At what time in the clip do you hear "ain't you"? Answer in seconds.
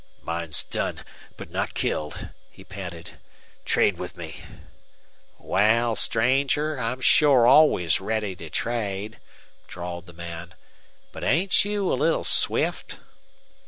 11.23-11.93